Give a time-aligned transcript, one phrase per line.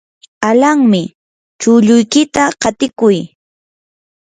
[0.49, 1.01] alanmi,
[1.61, 3.17] chulluykita qatiykuy.